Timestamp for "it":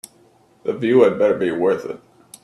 1.85-1.99